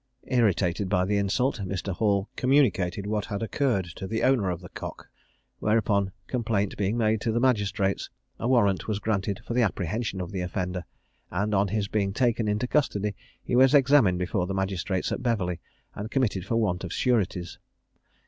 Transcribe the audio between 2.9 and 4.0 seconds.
what had occurred